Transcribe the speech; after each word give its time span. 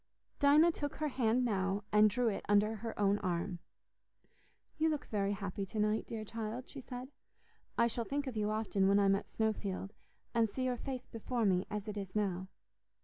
Dinah 0.39 0.71
took 0.71 0.95
her 0.95 1.09
hand 1.09 1.45
now 1.45 1.83
and 1.91 2.09
drew 2.09 2.27
it 2.27 2.43
under 2.49 2.77
her 2.77 2.99
own 2.99 3.19
arm. 3.19 3.59
"You 4.79 4.89
look 4.89 5.05
very 5.05 5.33
happy 5.33 5.63
to 5.67 5.79
night, 5.79 6.07
dear 6.07 6.25
child," 6.25 6.67
she 6.67 6.81
said. 6.81 7.09
"I 7.77 7.85
shall 7.85 8.05
think 8.05 8.25
of 8.25 8.35
you 8.35 8.49
often 8.49 8.87
when 8.87 8.97
I'm 8.97 9.13
at 9.13 9.29
Snowfield, 9.29 9.93
and 10.33 10.49
see 10.49 10.63
your 10.65 10.77
face 10.77 11.05
before 11.05 11.45
me 11.45 11.67
as 11.69 11.87
it 11.87 11.97
is 11.97 12.15
now. 12.15 12.47